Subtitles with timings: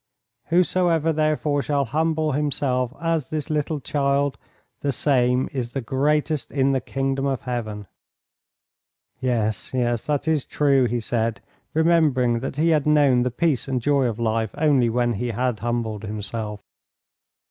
[0.45, 4.35] Whosoever therefore shall humble himself as this little child
[4.79, 7.85] the same is the greatest in the Kingdom of Heaven."
[9.19, 11.39] "Yes, yes, that is true," he said,
[11.75, 15.59] remembering that he had known the peace and joy of life only when he had
[15.59, 16.63] humbled himself.